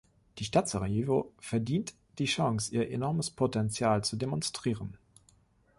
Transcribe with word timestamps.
Die 0.39 0.45
Stadt 0.45 0.67
Sarajevo 0.67 1.31
verdient 1.37 1.93
die 2.17 2.25
Chance, 2.25 2.73
ihr 2.73 2.89
enormes 2.89 3.29
Potenzial 3.29 4.03
zu 4.03 4.15
demonstrieren. 4.15 4.97